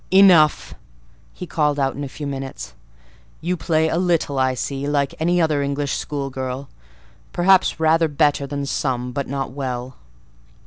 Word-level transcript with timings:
"Enough!" 0.09 0.73
he 1.31 1.45
called 1.45 1.77
out 1.79 1.93
in 1.93 2.03
a 2.03 2.09
few 2.09 2.25
minutes. 2.25 2.73
"You 3.39 3.55
play 3.55 3.87
a 3.87 3.99
little, 3.99 4.39
I 4.39 4.55
see; 4.55 4.87
like 4.87 5.13
any 5.19 5.39
other 5.39 5.61
English 5.61 5.95
school 5.95 6.31
girl; 6.31 6.69
perhaps 7.33 7.79
rather 7.79 8.07
better 8.07 8.47
than 8.47 8.65
some, 8.65 9.11
but 9.11 9.27
not 9.27 9.51
well." 9.51 9.97